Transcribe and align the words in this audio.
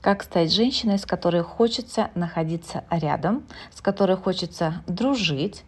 как 0.00 0.22
стать 0.22 0.52
женщиной, 0.52 0.98
с 0.98 1.06
которой 1.06 1.42
хочется 1.42 2.10
находиться 2.14 2.84
рядом, 2.90 3.44
с 3.74 3.80
которой 3.80 4.16
хочется 4.16 4.82
дружить 4.86 5.64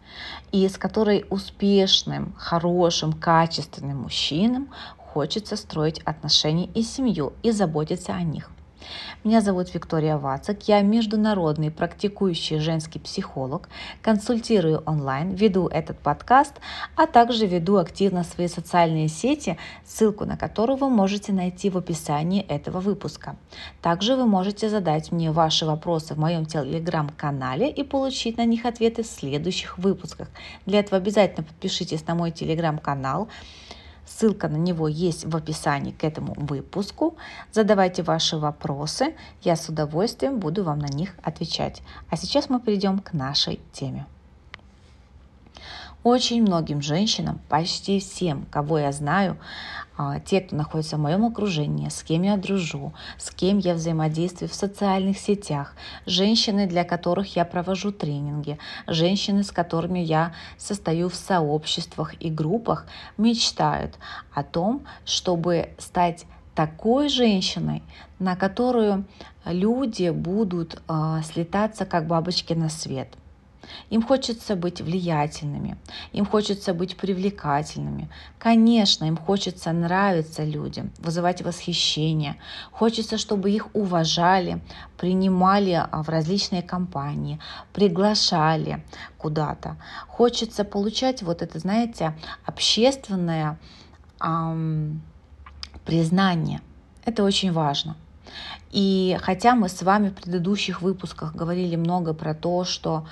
и 0.51 0.67
с 0.67 0.77
которой 0.77 1.25
успешным, 1.29 2.33
хорошим, 2.37 3.13
качественным 3.13 4.03
мужчинам 4.03 4.69
хочется 4.97 5.55
строить 5.55 5.99
отношения 5.99 6.65
и 6.73 6.81
семью 6.81 7.33
и 7.43 7.51
заботиться 7.51 8.13
о 8.13 8.23
них. 8.23 8.49
Меня 9.23 9.41
зовут 9.41 9.73
Виктория 9.73 10.17
Вацак, 10.17 10.67
я 10.67 10.81
международный 10.81 11.71
практикующий 11.71 12.59
женский 12.59 12.99
психолог, 12.99 13.69
консультирую 14.01 14.83
онлайн, 14.85 15.33
веду 15.33 15.67
этот 15.67 15.99
подкаст, 15.99 16.53
а 16.95 17.07
также 17.07 17.45
веду 17.47 17.77
активно 17.77 18.23
свои 18.23 18.47
социальные 18.47 19.07
сети, 19.07 19.57
ссылку 19.85 20.25
на 20.25 20.37
которую 20.37 20.77
вы 20.77 20.89
можете 20.89 21.31
найти 21.31 21.69
в 21.69 21.77
описании 21.77 22.41
этого 22.41 22.79
выпуска. 22.79 23.35
Также 23.81 24.15
вы 24.15 24.25
можете 24.25 24.69
задать 24.69 25.11
мне 25.11 25.31
ваши 25.31 25.65
вопросы 25.65 26.13
в 26.13 26.19
моем 26.19 26.45
телеграм-канале 26.45 27.69
и 27.69 27.83
получить 27.83 28.37
на 28.37 28.45
них 28.45 28.65
ответы 28.65 29.03
в 29.03 29.07
следующих 29.07 29.77
выпусках. 29.77 30.29
Для 30.65 30.79
этого 30.79 30.97
обязательно 30.97 31.43
подпишитесь 31.43 32.05
на 32.07 32.15
мой 32.15 32.31
телеграм-канал, 32.31 33.29
Ссылка 34.15 34.47
на 34.47 34.57
него 34.57 34.87
есть 34.87 35.25
в 35.25 35.35
описании 35.35 35.91
к 35.91 36.03
этому 36.03 36.33
выпуску. 36.37 37.17
Задавайте 37.51 38.03
ваши 38.03 38.37
вопросы, 38.37 39.15
я 39.41 39.55
с 39.55 39.69
удовольствием 39.69 40.39
буду 40.39 40.63
вам 40.63 40.79
на 40.79 40.87
них 40.87 41.15
отвечать. 41.23 41.81
А 42.09 42.15
сейчас 42.15 42.49
мы 42.49 42.59
перейдем 42.59 42.99
к 42.99 43.13
нашей 43.13 43.59
теме. 43.71 44.05
Очень 46.03 46.41
многим 46.41 46.81
женщинам, 46.81 47.39
почти 47.47 48.01
всем, 48.01 48.45
кого 48.51 48.77
я 48.77 48.91
знаю, 48.91 49.37
а, 49.95 50.19
те, 50.19 50.41
кто 50.41 50.53
находится 50.53 50.97
в 50.97 50.99
моем 50.99 51.23
окружении, 51.23 51.87
с 51.87 52.03
кем 52.03 52.23
я 52.23 52.35
дружу, 52.35 52.93
с 53.17 53.31
кем 53.31 53.57
я 53.57 53.73
взаимодействую 53.73 54.49
в 54.49 54.53
социальных 54.53 55.17
сетях, 55.17 55.75
женщины, 56.05 56.67
для 56.67 56.83
которых 56.83 57.37
я 57.37 57.45
провожу 57.45 57.93
тренинги, 57.93 58.59
женщины, 58.85 59.43
с 59.43 59.51
которыми 59.51 59.99
я 59.99 60.33
состою 60.57 61.07
в 61.07 61.15
сообществах 61.15 62.21
и 62.21 62.29
группах, 62.29 62.85
мечтают 63.17 63.97
о 64.33 64.43
том, 64.43 64.85
чтобы 65.05 65.69
стать 65.77 66.25
такой 66.53 67.07
женщиной, 67.07 67.81
на 68.19 68.35
которую 68.35 69.05
люди 69.45 70.09
будут 70.09 70.81
э, 70.89 71.21
слетаться 71.23 71.85
как 71.85 72.07
бабочки 72.07 72.51
на 72.51 72.67
свет– 72.67 73.07
им 73.89 74.01
хочется 74.01 74.55
быть 74.55 74.81
влиятельными, 74.81 75.77
им 76.11 76.25
хочется 76.25 76.73
быть 76.73 76.97
привлекательными. 76.97 78.09
Конечно, 78.39 79.05
им 79.05 79.17
хочется 79.17 79.71
нравиться 79.71 80.43
людям, 80.43 80.91
вызывать 80.99 81.41
восхищение. 81.41 82.35
Хочется, 82.71 83.17
чтобы 83.17 83.51
их 83.51 83.67
уважали, 83.73 84.61
принимали 84.97 85.71
а, 85.71 86.03
в 86.03 86.09
различные 86.09 86.61
компании, 86.61 87.39
приглашали 87.73 88.83
куда-то. 89.17 89.77
Хочется 90.07 90.63
получать 90.63 91.23
вот 91.23 91.41
это, 91.41 91.59
знаете, 91.59 92.17
общественное 92.45 93.59
эм, 94.21 95.01
признание. 95.85 96.61
Это 97.05 97.23
очень 97.23 97.51
важно. 97.51 97.95
И 98.71 99.17
хотя 99.21 99.55
мы 99.55 99.69
с 99.69 99.81
вами 99.83 100.09
в 100.09 100.15
предыдущих 100.15 100.81
выпусках 100.81 101.35
говорили 101.35 101.75
много 101.75 102.13
про 102.13 102.33
то, 102.33 102.63
что 102.63 103.05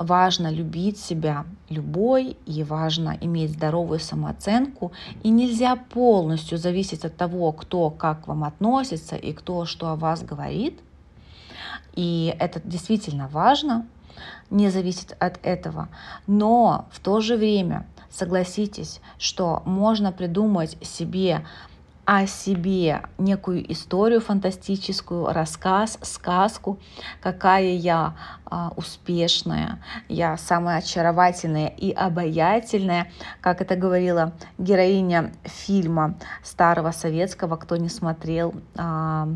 важно 0.00 0.50
любить 0.50 0.98
себя 0.98 1.44
любой, 1.68 2.36
и 2.46 2.64
важно 2.64 3.16
иметь 3.20 3.52
здоровую 3.52 4.00
самооценку, 4.00 4.92
и 5.22 5.28
нельзя 5.28 5.76
полностью 5.76 6.58
зависеть 6.58 7.04
от 7.04 7.16
того, 7.16 7.52
кто 7.52 7.90
как 7.90 8.24
к 8.24 8.28
вам 8.28 8.44
относится 8.44 9.14
и 9.14 9.32
кто 9.32 9.66
что 9.66 9.90
о 9.90 9.96
вас 9.96 10.22
говорит. 10.22 10.80
И 11.94 12.34
это 12.40 12.60
действительно 12.64 13.28
важно, 13.28 13.86
не 14.48 14.70
зависит 14.70 15.14
от 15.18 15.38
этого. 15.42 15.88
Но 16.26 16.86
в 16.90 17.00
то 17.00 17.20
же 17.20 17.36
время 17.36 17.86
согласитесь, 18.10 19.00
что 19.18 19.62
можно 19.66 20.12
придумать 20.12 20.78
себе 20.82 21.44
о 22.10 22.26
себе 22.26 23.02
некую 23.18 23.72
историю 23.72 24.20
фантастическую, 24.20 25.26
рассказ, 25.26 25.96
сказку, 26.02 26.80
какая 27.20 27.70
я 27.70 28.16
а, 28.46 28.72
успешная, 28.74 29.78
я 30.08 30.36
самая 30.36 30.78
очаровательная 30.78 31.68
и 31.68 31.92
обаятельная, 31.92 33.12
как 33.40 33.60
это 33.60 33.76
говорила 33.76 34.32
героиня 34.58 35.32
фильма 35.44 36.16
старого 36.42 36.90
советского, 36.90 37.54
кто 37.56 37.76
не 37.76 37.88
смотрел, 37.88 38.54
а, 38.76 39.28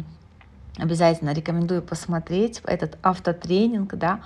обязательно 0.77 1.33
рекомендую 1.33 1.81
посмотреть 1.81 2.61
этот 2.65 2.99
автотренинг, 3.03 3.95
да, 3.95 4.19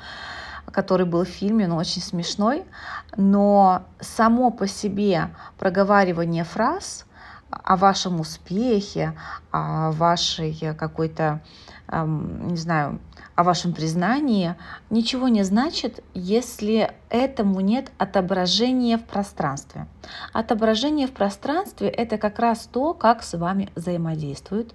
который 0.72 1.04
был 1.04 1.26
в 1.26 1.28
фильме, 1.28 1.66
но 1.66 1.76
очень 1.76 2.00
смешной, 2.00 2.65
но 3.15 3.82
само 4.00 4.50
по 4.50 4.66
себе 4.66 5.28
проговаривание 5.59 6.44
фраз 6.44 7.04
о 7.68 7.76
вашем 7.76 8.18
успехе, 8.18 9.12
о 9.50 9.90
вашей 9.90 10.74
какой-то, 10.74 11.42
не 11.92 12.56
знаю, 12.56 12.98
о 13.34 13.44
вашем 13.44 13.74
признании 13.74 14.54
ничего 14.88 15.28
не 15.28 15.42
значит, 15.42 16.02
если 16.14 16.90
этому 17.10 17.60
нет 17.60 17.92
отображения 17.98 18.96
в 18.96 19.04
пространстве. 19.04 19.86
Отображение 20.32 21.06
в 21.06 21.12
пространстве– 21.12 21.88
это 21.90 22.16
как 22.16 22.38
раз 22.38 22.66
то, 22.72 22.94
как 22.94 23.22
с 23.22 23.36
вами 23.36 23.68
взаимодействуют 23.74 24.74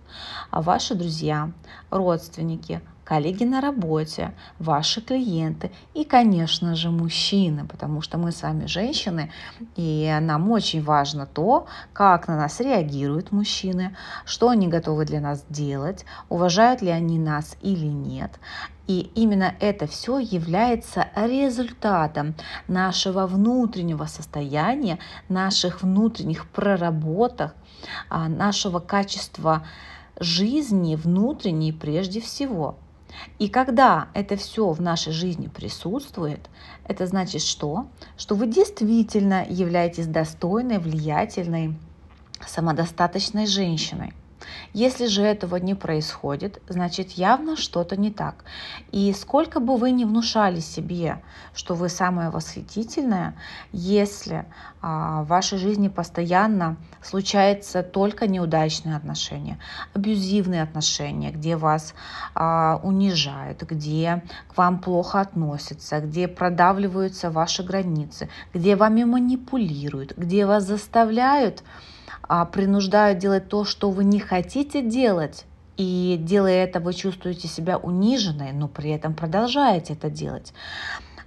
ваши 0.52 0.94
друзья, 0.94 1.50
родственники, 1.90 2.80
коллеги 3.04 3.44
на 3.44 3.62
работе, 3.62 4.34
ваши 4.60 5.02
клиенты 5.02 5.72
и, 5.94 6.04
конечно 6.04 6.76
же, 6.76 6.90
мужчины, 6.90 7.66
потому 7.66 8.02
что 8.02 8.18
мы 8.18 8.32
с 8.32 8.42
вами 8.44 8.66
женщины, 8.66 9.32
и 9.76 10.16
нам 10.22 10.52
очень 10.52 10.84
важно 10.84 11.26
то, 11.26 11.68
как 11.94 12.28
на 12.28 12.38
нас 12.38 12.60
реагируют 12.60 13.32
мужчины, 13.32 13.96
что 14.26 14.50
они 14.50 14.68
готовы 14.68 15.06
для 15.06 15.20
нас 15.20 15.46
делать, 15.50 16.06
уважают 16.30 16.82
ли 16.82 16.90
они 16.90 17.20
нас 17.20 17.58
или 17.62 17.86
нет. 17.86 18.40
И 18.86 19.12
именно 19.16 19.56
это 19.62 19.88
все 19.88 20.20
является 20.20 21.08
результатом 21.16 22.36
нашего 22.68 23.28
внутреннего 23.28 24.06
состояния, 24.06 25.00
наших 25.30 25.84
внутренних 25.84 26.48
проработок, 26.50 27.56
а, 28.10 28.28
нашего 28.28 28.80
качества 28.80 29.66
жизни 30.20 30.96
внутренней 30.96 31.72
прежде 31.72 32.20
всего. 32.20 32.78
И 33.40 33.50
когда 33.50 34.10
это 34.14 34.36
все 34.36 34.72
в 34.72 34.82
нашей 34.82 35.14
жизни 35.14 35.48
присутствует, 35.48 36.50
это 36.88 37.08
значит 37.08 37.42
что? 37.42 37.88
Что 38.18 38.36
вы 38.36 38.48
действительно 38.48 39.46
являетесь 39.48 40.08
достойной, 40.08 40.80
влиятельной, 40.80 41.76
самодостаточной 42.46 43.48
женщиной. 43.48 44.14
Если 44.74 45.08
же 45.08 45.22
этого 45.22 45.58
не 45.58 45.76
происходит, 45.76 46.62
значит 46.68 47.12
явно 47.12 47.56
что-то 47.56 47.96
не 47.96 48.12
так. 48.12 48.44
И 48.92 49.14
сколько 49.14 49.60
бы 49.60 49.78
вы 49.78 49.92
ни 49.92 50.04
внушали 50.04 50.60
себе, 50.60 51.22
что 51.54 51.76
вы 51.76 51.90
самая 51.90 52.32
восхитительная, 52.32 53.36
если 53.72 54.46
а, 54.82 55.24
в 55.24 55.28
вашей 55.28 55.58
жизни 55.58 55.88
постоянно 55.88 56.78
случаются 57.02 57.84
только 57.84 58.28
неудачные 58.28 58.96
отношения, 58.96 59.60
абьюзивные 59.94 60.64
отношения, 60.64 61.32
где 61.32 61.56
вас 61.56 61.94
а, 62.34 62.80
унижают, 62.84 63.64
где 63.64 64.24
к 64.48 64.58
вам 64.58 64.80
плохо 64.80 65.22
относятся, 65.22 66.00
где 66.00 66.28
продавливаются 66.28 67.32
ваши 67.32 67.64
границы, 67.64 68.30
где 68.54 68.76
вами 68.76 69.04
манипулируют, 69.04 70.18
где 70.18 70.46
вас 70.46 70.64
заставляют 70.64 71.64
принуждают 72.52 73.20
делать 73.20 73.50
то, 73.50 73.66
что 73.66 73.90
вы 73.90 74.04
не 74.04 74.20
хотите 74.20 74.82
делать, 74.82 75.46
и 75.78 76.18
делая 76.22 76.64
это, 76.66 76.80
вы 76.80 76.94
чувствуете 76.94 77.48
себя 77.48 77.78
униженной, 77.78 78.52
но 78.52 78.68
при 78.68 78.92
этом 78.92 79.14
продолжаете 79.16 79.94
это 79.94 80.10
делать. 80.10 80.54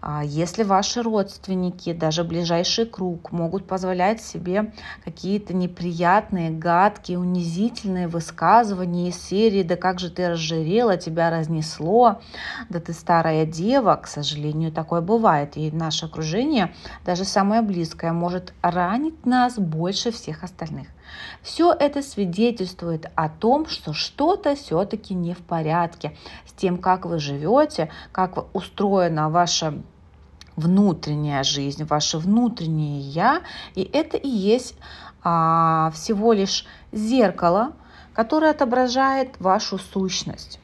А 0.08 0.22
если 0.22 0.62
ваши 0.62 1.02
родственники, 1.02 1.92
даже 1.92 2.22
ближайший 2.22 2.86
круг, 2.86 3.32
могут 3.32 3.66
позволять 3.66 4.22
себе 4.22 4.72
какие-то 5.04 5.52
неприятные, 5.52 6.52
гадкие, 6.52 7.18
унизительные 7.18 8.06
высказывания 8.06 9.08
из 9.08 9.20
серии 9.20 9.64
«Да 9.64 9.74
как 9.74 9.98
же 9.98 10.08
ты 10.08 10.28
разжирела, 10.28 10.96
тебя 10.96 11.28
разнесло», 11.30 12.20
«Да 12.68 12.78
ты 12.78 12.92
старая 12.92 13.46
дева», 13.46 13.96
к 14.00 14.06
сожалению, 14.06 14.70
такое 14.70 15.00
бывает. 15.00 15.56
И 15.56 15.72
наше 15.72 16.06
окружение, 16.06 16.72
даже 17.04 17.24
самое 17.24 17.60
близкое, 17.60 18.12
может 18.12 18.54
ранить 18.62 19.26
нас 19.26 19.58
больше 19.58 20.12
всех 20.12 20.44
остальных. 20.44 20.86
Все 21.42 21.72
это 21.72 22.00
свидетельствует 22.00 23.10
о 23.16 23.28
том, 23.28 23.66
что 23.66 23.92
что-то 23.92 24.54
все-таки 24.54 25.14
не 25.14 25.34
в 25.34 25.38
порядке 25.38 26.16
с 26.46 26.52
тем, 26.52 26.78
как 26.78 27.06
вы 27.06 27.18
живете, 27.18 27.90
как 28.12 28.54
устроена 28.54 29.30
ваша 29.30 29.82
внутренняя 30.56 31.42
жизнь, 31.42 31.84
ваше 31.84 32.18
внутреннее 32.18 33.00
я, 33.00 33.42
и 33.74 33.82
это 33.82 34.16
и 34.16 34.28
есть 34.28 34.74
а, 35.22 35.90
всего 35.92 36.32
лишь 36.32 36.66
зеркало, 36.92 37.72
которое 38.14 38.50
отображает 38.50 39.38
вашу 39.38 39.78
сущность. 39.78 40.58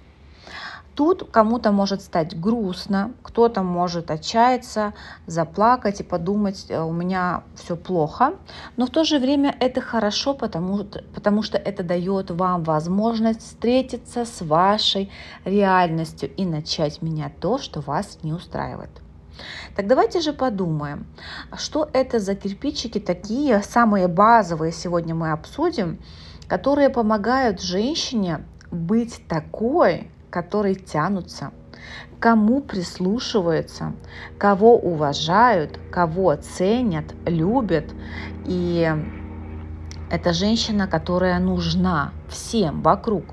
Тут 0.94 1.30
кому-то 1.30 1.72
может 1.72 2.02
стать 2.02 2.38
грустно, 2.38 3.12
кто-то 3.22 3.62
может 3.62 4.10
отчаяться, 4.10 4.92
заплакать 5.26 6.00
и 6.00 6.04
подумать, 6.04 6.66
«Э, 6.68 6.82
у 6.82 6.92
меня 6.92 7.44
все 7.54 7.76
плохо. 7.76 8.34
Но 8.76 8.86
в 8.86 8.90
то 8.90 9.02
же 9.02 9.18
время 9.18 9.56
это 9.58 9.80
хорошо, 9.80 10.34
потому, 10.34 10.84
потому 11.14 11.42
что 11.42 11.56
это 11.56 11.82
дает 11.82 12.30
вам 12.30 12.62
возможность 12.62 13.40
встретиться 13.40 14.26
с 14.26 14.42
вашей 14.42 15.10
реальностью 15.44 16.30
и 16.34 16.44
начать 16.44 17.00
менять 17.00 17.40
то, 17.40 17.56
что 17.56 17.80
вас 17.80 18.18
не 18.22 18.34
устраивает. 18.34 19.01
Так 19.76 19.86
давайте 19.86 20.20
же 20.20 20.32
подумаем, 20.32 21.06
что 21.56 21.88
это 21.92 22.18
за 22.18 22.34
кирпичики 22.34 22.98
такие, 22.98 23.62
самые 23.62 24.08
базовые 24.08 24.72
сегодня 24.72 25.14
мы 25.14 25.32
обсудим, 25.32 25.98
которые 26.48 26.90
помогают 26.90 27.62
женщине 27.62 28.44
быть 28.70 29.22
такой, 29.28 30.10
которые 30.30 30.74
тянутся, 30.74 31.52
кому 32.18 32.60
прислушиваются, 32.60 33.94
кого 34.38 34.76
уважают, 34.76 35.78
кого 35.90 36.34
ценят, 36.36 37.14
любят. 37.26 37.86
И 38.46 38.90
это 40.10 40.32
женщина, 40.32 40.86
которая 40.86 41.38
нужна 41.38 42.12
всем 42.28 42.82
вокруг. 42.82 43.24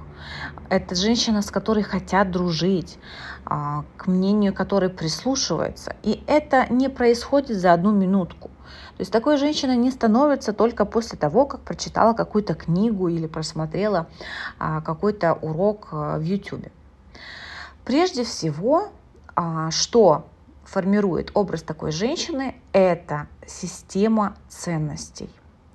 Это 0.69 0.95
женщина, 0.95 1.41
с 1.41 1.51
которой 1.51 1.83
хотят 1.83 2.31
дружить, 2.31 2.99
к 3.45 4.07
мнению 4.07 4.53
которой 4.53 4.89
прислушиваются. 4.89 5.95
И 6.03 6.23
это 6.27 6.71
не 6.71 6.89
происходит 6.89 7.57
за 7.57 7.73
одну 7.73 7.91
минутку. 7.91 8.49
То 8.97 9.01
есть 9.01 9.11
такой 9.13 9.37
женщиной 9.37 9.77
не 9.77 9.91
становится 9.91 10.51
только 10.51 10.83
после 10.85 11.17
того, 11.17 11.45
как 11.45 11.61
прочитала 11.61 12.13
какую-то 12.13 12.53
книгу 12.53 13.07
или 13.07 13.27
просмотрела 13.27 14.07
а, 14.59 14.81
какой-то 14.81 15.33
урок 15.33 15.87
а, 15.91 16.17
в 16.17 16.21
YouTube. 16.21 16.67
Прежде 17.85 18.23
всего, 18.23 18.89
что 19.69 20.27
формирует 20.65 21.31
образ 21.33 21.63
такой 21.63 21.91
женщины, 21.91 22.55
это 22.73 23.27
система 23.47 24.35
ценностей. 24.49 25.29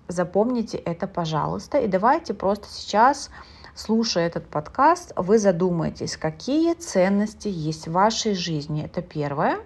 Запомните 0.06 0.76
это, 0.76 1.06
пожалуйста, 1.06 1.78
и 1.78 1.88
давайте 1.88 2.34
просто 2.34 2.68
сейчас 2.68 3.30
слушая 3.74 4.26
этот 4.26 4.46
подкаст, 4.48 5.12
вы 5.16 5.38
задумаетесь, 5.38 6.16
какие 6.16 6.74
ценности 6.74 7.48
есть 7.48 7.88
в 7.88 7.92
вашей 7.92 8.34
жизни. 8.34 8.84
Это 8.84 9.02
первое. 9.02 9.58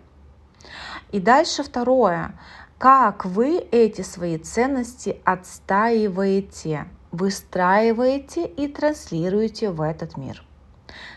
И 1.12 1.20
дальше 1.20 1.62
второе. 1.62 2.38
Как 2.78 3.25
вы 3.25 3.58
эти 3.58 4.02
свои 4.02 4.38
ценности 4.38 5.20
отстаиваете, 5.25 6.87
выстраиваете 7.10 8.46
и 8.46 8.69
транслируете 8.69 9.70
в 9.70 9.81
этот 9.82 10.16
мир. 10.16 10.44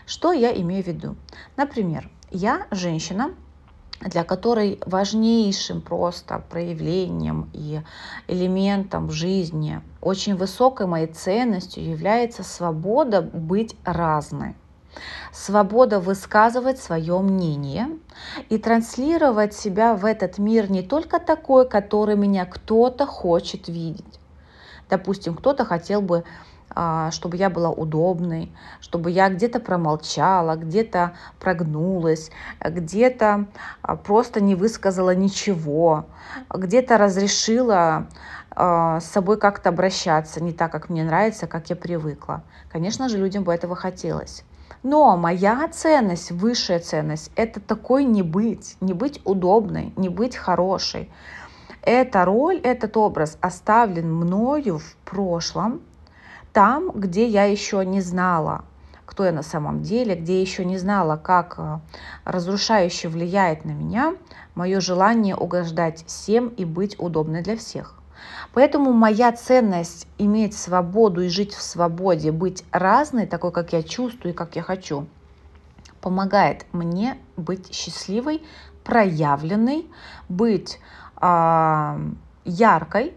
Что 0.06 0.32
я 0.32 0.52
имею 0.60 0.82
в 0.82 0.86
виду? 0.86 1.16
Например, 1.56 2.10
я 2.30 2.66
женщина, 2.70 3.34
для 4.04 4.24
которой 4.24 4.80
важнейшим 4.84 5.80
просто 5.80 6.42
проявлением 6.50 7.50
и 7.52 7.80
элементом 8.28 9.10
жизни, 9.10 9.80
очень 10.00 10.36
высокой 10.36 10.86
моей 10.86 11.06
ценностью 11.06 11.84
является 11.84 12.42
свобода 12.42 13.22
быть 13.22 13.76
разной. 13.84 14.54
Свобода 15.32 16.00
высказывать 16.00 16.78
свое 16.78 17.18
мнение 17.20 17.88
и 18.50 18.58
транслировать 18.58 19.54
себя 19.54 19.94
в 19.94 20.04
этот 20.04 20.38
мир 20.38 20.70
не 20.70 20.82
только 20.82 21.18
такой, 21.18 21.66
который 21.66 22.16
меня 22.16 22.44
кто-то 22.44 23.06
хочет 23.06 23.68
видеть. 23.68 24.20
Допустим, 24.90 25.34
кто-то 25.34 25.64
хотел 25.64 26.02
бы 26.02 26.24
чтобы 27.10 27.36
я 27.36 27.50
была 27.50 27.70
удобной, 27.70 28.50
чтобы 28.80 29.10
я 29.10 29.28
где-то 29.28 29.60
промолчала, 29.60 30.56
где-то 30.56 31.12
прогнулась, 31.38 32.30
где-то 32.60 33.46
а, 33.82 33.96
просто 33.96 34.40
не 34.40 34.54
высказала 34.54 35.14
ничего, 35.14 36.06
где-то 36.48 36.98
разрешила 36.98 38.06
а, 38.50 39.00
с 39.00 39.04
собой 39.06 39.38
как-то 39.38 39.70
обращаться 39.70 40.42
не 40.42 40.52
так, 40.52 40.72
как 40.72 40.88
мне 40.88 41.04
нравится, 41.04 41.46
как 41.46 41.70
я 41.70 41.76
привыкла. 41.76 42.42
Конечно 42.70 43.08
же, 43.08 43.18
людям 43.18 43.44
бы 43.44 43.52
этого 43.52 43.76
хотелось. 43.76 44.44
Но 44.82 45.16
моя 45.16 45.68
ценность, 45.68 46.32
высшая 46.32 46.80
ценность, 46.80 47.30
это 47.36 47.60
такой 47.60 48.04
не 48.04 48.22
быть, 48.22 48.76
не 48.80 48.94
быть 48.94 49.20
удобной, 49.24 49.92
не 49.96 50.08
быть 50.08 50.36
хорошей. 50.36 51.10
Эта 51.82 52.24
роль, 52.24 52.58
этот 52.58 52.96
образ 52.96 53.38
оставлен 53.40 54.12
мною 54.12 54.78
в 54.78 54.96
прошлом, 55.04 55.82
там, 56.52 56.90
где 56.92 57.26
я 57.26 57.44
еще 57.44 57.84
не 57.84 58.00
знала, 58.00 58.64
кто 59.06 59.24
я 59.24 59.32
на 59.32 59.42
самом 59.42 59.82
деле, 59.82 60.14
где 60.14 60.36
я 60.36 60.40
еще 60.40 60.64
не 60.64 60.78
знала, 60.78 61.16
как 61.16 61.54
э, 61.58 61.78
разрушающе 62.24 63.08
влияет 63.08 63.64
на 63.64 63.72
меня 63.72 64.14
мое 64.54 64.80
желание 64.80 65.36
угождать 65.36 66.04
всем 66.06 66.48
и 66.48 66.64
быть 66.64 66.98
удобной 66.98 67.42
для 67.42 67.56
всех. 67.56 67.94
Поэтому 68.54 68.92
моя 68.92 69.32
ценность 69.32 70.06
иметь 70.18 70.56
свободу 70.56 71.22
и 71.22 71.28
жить 71.28 71.54
в 71.54 71.62
свободе, 71.62 72.32
быть 72.32 72.64
разной, 72.70 73.26
такой, 73.26 73.50
как 73.50 73.72
я 73.72 73.82
чувствую 73.82 74.32
и 74.32 74.36
как 74.36 74.56
я 74.56 74.62
хочу, 74.62 75.06
помогает 76.00 76.66
мне 76.72 77.18
быть 77.36 77.74
счастливой, 77.74 78.42
проявленной, 78.84 79.86
быть 80.28 80.78
э, 81.20 81.98
яркой, 82.44 83.14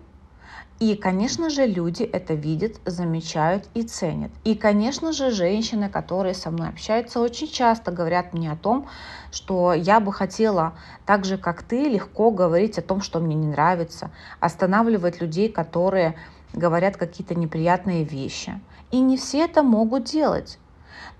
и, 0.78 0.96
конечно 0.96 1.50
же, 1.50 1.66
люди 1.66 2.04
это 2.04 2.34
видят, 2.34 2.82
замечают 2.86 3.70
и 3.74 3.84
ценят. 3.84 4.32
И, 4.44 4.56
конечно 4.56 5.14
же, 5.14 5.32
женщины, 5.32 5.88
которые 5.88 6.34
со 6.34 6.52
мной 6.52 6.68
общаются, 6.68 7.22
очень 7.22 7.48
часто 7.48 7.92
говорят 7.92 8.34
мне 8.34 8.52
о 8.52 8.58
том, 8.58 8.88
что 9.32 9.74
я 9.74 10.02
бы 10.02 10.12
хотела 10.12 10.74
так 11.06 11.24
же, 11.24 11.38
как 11.38 11.64
ты, 11.64 11.88
легко 11.88 12.30
говорить 12.30 12.78
о 12.78 12.82
том, 12.82 13.00
что 13.02 13.22
мне 13.22 13.36
не 13.36 13.48
нравится, 13.48 14.12
останавливать 14.42 15.22
людей, 15.22 15.48
которые 15.48 16.16
говорят 16.52 16.98
какие-то 16.98 17.36
неприятные 17.36 18.04
вещи. 18.04 18.60
И 18.92 19.00
не 19.00 19.16
все 19.16 19.46
это 19.46 19.64
могут 19.64 20.04
делать. 20.04 20.60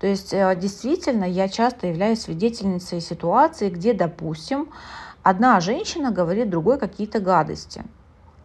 То 0.00 0.06
есть 0.06 0.34
э, 0.34 0.54
действительно 0.54 1.24
я 1.24 1.48
часто 1.48 1.86
являюсь 1.86 2.22
свидетельницей 2.22 3.00
ситуации, 3.00 3.70
где, 3.70 3.94
допустим, 3.94 4.68
одна 5.22 5.58
женщина 5.60 6.10
говорит 6.10 6.50
другой 6.50 6.78
какие-то 6.78 7.20
гадости– 7.20 7.82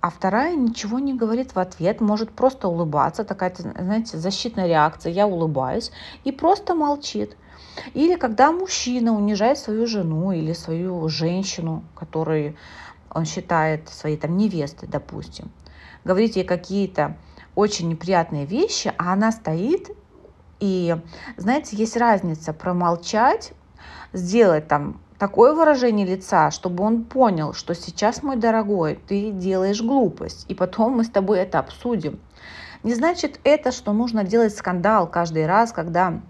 а 0.01 0.09
вторая 0.09 0.55
ничего 0.55 0.97
не 0.97 1.13
говорит 1.13 1.53
в 1.53 1.59
ответ, 1.59 2.01
может 2.01 2.31
просто 2.31 2.67
улыбаться, 2.67 3.23
такая, 3.23 3.53
знаете, 3.55 4.17
защитная 4.17 4.67
реакция, 4.67 5.11
я 5.11 5.27
улыбаюсь, 5.27 5.91
и 6.23 6.31
просто 6.31 6.73
молчит. 6.73 7.37
Или 7.93 8.15
когда 8.15 8.51
мужчина 8.51 9.15
унижает 9.15 9.59
свою 9.59 9.85
жену 9.85 10.31
или 10.31 10.53
свою 10.53 11.07
женщину, 11.07 11.83
которую 11.95 12.57
он 13.11 13.25
считает 13.25 13.89
своей 13.89 14.17
там 14.17 14.37
невестой, 14.37 14.89
допустим, 14.89 15.51
говорит 16.03 16.35
ей 16.35 16.45
какие-то 16.45 17.17
очень 17.53 17.87
неприятные 17.87 18.45
вещи, 18.45 18.91
а 18.97 19.13
она 19.13 19.31
стоит 19.31 19.91
и, 20.59 20.95
знаете, 21.37 21.75
есть 21.75 21.95
разница 21.95 22.53
промолчать, 22.53 23.53
сделать 24.13 24.67
там 24.67 24.99
такое 25.21 25.53
выражение 25.53 26.07
лица, 26.07 26.49
чтобы 26.49 26.83
он 26.83 27.03
понял, 27.03 27.53
что 27.53 27.75
сейчас, 27.75 28.23
мой 28.23 28.37
дорогой, 28.37 28.99
ты 29.07 29.29
делаешь 29.29 29.79
глупость, 29.79 30.47
и 30.47 30.55
потом 30.55 30.93
мы 30.93 31.03
с 31.03 31.11
тобой 31.11 31.37
это 31.37 31.59
обсудим. 31.59 32.19
Не 32.81 32.95
значит 32.95 33.39
это, 33.43 33.71
что 33.71 33.93
нужно 33.93 34.23
делать 34.23 34.55
скандал 34.57 35.05
каждый 35.05 35.45
раз, 35.45 35.73
когда 35.73 36.21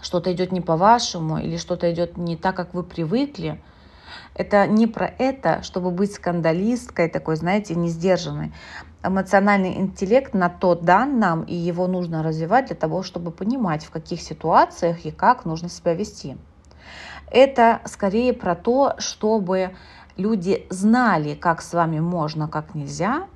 что-то 0.00 0.32
идет 0.32 0.52
не 0.52 0.60
по-вашему 0.60 1.38
или 1.38 1.56
что-то 1.56 1.92
идет 1.92 2.16
не 2.16 2.36
так, 2.36 2.54
как 2.54 2.72
вы 2.72 2.84
привыкли. 2.84 3.60
Это 4.36 4.68
не 4.68 4.86
про 4.86 5.06
это, 5.06 5.64
чтобы 5.64 5.90
быть 5.90 6.14
скандалисткой, 6.14 7.08
такой, 7.08 7.34
знаете, 7.34 7.74
не 7.74 7.88
сдержанной. 7.88 8.52
Эмоциональный 9.02 9.74
интеллект 9.74 10.34
на 10.34 10.48
то 10.48 10.76
дан 10.76 11.18
нам, 11.18 11.42
и 11.42 11.54
его 11.56 11.88
нужно 11.88 12.22
развивать 12.22 12.66
для 12.66 12.76
того, 12.76 13.02
чтобы 13.02 13.32
понимать, 13.32 13.84
в 13.84 13.90
каких 13.90 14.22
ситуациях 14.22 15.04
и 15.04 15.10
как 15.10 15.44
нужно 15.44 15.68
себя 15.68 15.94
вести. 15.94 16.36
Это 17.30 17.80
скорее 17.84 18.32
про 18.32 18.54
то, 18.54 18.94
чтобы 18.98 19.74
люди 20.16 20.66
знали, 20.70 21.34
как 21.34 21.62
с 21.62 21.72
вами 21.72 22.00
можно, 22.00 22.48
как 22.48 22.74
нельзя. 22.74 23.26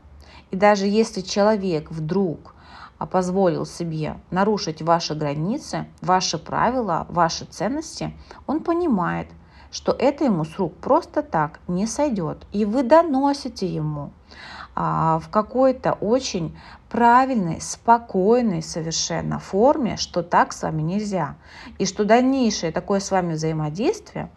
И 0.51 0.57
даже 0.57 0.87
если 0.87 1.21
человек 1.21 1.91
вдруг 1.91 2.55
а, 2.99 3.07
позволил 3.07 3.67
себе 3.67 4.19
нарушить 4.31 4.83
ваши 4.83 5.15
границы, 5.15 5.87
ваши 6.01 6.39
правила, 6.39 7.07
ваши 7.09 7.45
ценности, 7.45 8.15
он 8.47 8.61
понимает, 8.61 9.29
что 9.71 9.93
это 9.93 10.25
ему 10.25 10.45
с 10.45 10.59
рук 10.59 10.77
просто 10.77 11.23
так 11.23 11.61
не 11.69 11.87
сойдет. 11.87 12.47
И 12.53 12.65
вы 12.65 12.83
доносите 12.83 13.67
ему 13.67 14.13
а, 14.75 15.19
в 15.19 15.29
какой-то 15.29 15.93
очень 15.93 16.57
правильной, 16.89 17.61
спокойной 17.61 18.63
совершенно 18.63 19.39
форме, 19.39 19.97
что 19.97 20.23
так 20.23 20.53
с 20.53 20.63
вами 20.63 20.83
нельзя. 20.83 21.37
И 21.79 21.87
что 21.87 22.05
дальнейшее 22.05 22.73
такое 22.73 23.01
с 23.01 23.11
вами 23.11 23.35
взаимодействие, 23.35 24.31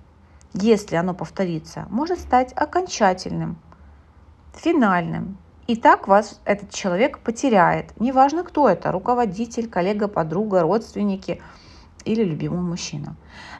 если 0.53 0.95
оно 0.95 1.13
повторится, 1.13 1.85
может 1.89 2.19
стать 2.19 2.53
окончательным, 2.53 3.57
финальным. 4.53 5.37
И 5.67 5.75
так 5.75 6.07
вас 6.07 6.41
этот 6.43 6.71
человек 6.71 7.19
потеряет. 7.19 7.97
Неважно, 7.99 8.43
кто 8.43 8.67
это, 8.67 8.91
руководитель, 8.91 9.69
коллега, 9.69 10.07
подруга, 10.07 10.61
родственники, 10.61 11.41
или 12.05 12.23
любимый 12.23 12.61
мужчина. 12.61 13.15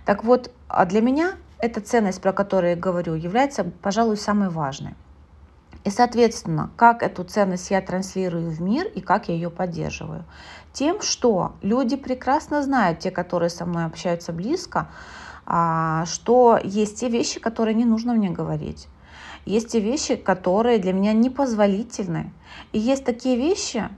Так 0.06 0.24
вот, 0.24 0.52
а 0.68 0.86
для 0.86 1.02
меня 1.02 1.34
эта 1.60 1.82
ценность, 1.82 2.22
про 2.22 2.34
которую 2.34 2.72
я 2.72 2.76
говорю, 2.76 3.14
является, 3.14 3.64
пожалуй, 3.64 4.18
самой 4.18 4.50
важной. 4.50 4.96
И, 5.84 5.90
соответственно, 5.90 6.70
как 6.76 7.02
эту 7.02 7.24
ценность 7.24 7.72
я 7.72 7.82
транслирую 7.82 8.52
в 8.52 8.62
мир 8.62 8.86
и 8.86 9.02
как 9.02 9.30
я 9.30 9.34
ее 9.34 9.50
поддерживаю? 9.50 10.26
Тем, 10.74 11.02
что 11.02 11.54
люди 11.64 11.96
прекрасно 11.96 12.62
знают, 12.62 13.00
те, 13.00 13.10
которые 13.10 13.50
со 13.50 13.66
мной 13.66 13.86
общаются 13.86 14.32
близко, 14.32 14.90
а, 15.46 16.06
что 16.06 16.60
есть 16.64 17.00
те 17.00 17.10
вещи, 17.10 17.40
которые 17.40 17.74
не 17.74 17.86
нужно 17.86 18.14
мне 18.14 18.30
говорить. 18.30 18.88
Есть 19.46 19.70
те 19.70 19.80
вещи, 19.80 20.16
которые 20.16 20.78
для 20.78 20.94
меня 20.94 21.14
непозволительны. 21.14 22.32
И 22.74 22.80
есть 22.80 23.04
такие 23.04 23.36
вещи, 23.36 23.90